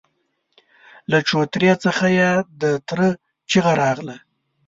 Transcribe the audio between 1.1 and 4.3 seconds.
له چوترې څخه يې د تره چيغه راغله!